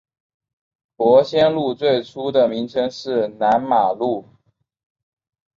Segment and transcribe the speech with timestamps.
[0.95, 4.25] 伯先路最初的名称是南马路。